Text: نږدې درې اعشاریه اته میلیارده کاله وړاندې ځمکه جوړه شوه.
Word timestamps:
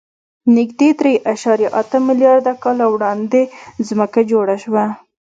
نږدې 0.55 0.89
درې 0.99 1.13
اعشاریه 1.29 1.69
اته 1.81 1.97
میلیارده 2.07 2.53
کاله 2.63 2.85
وړاندې 2.93 3.41
ځمکه 3.87 4.19
جوړه 4.31 4.55
شوه. 4.63 4.85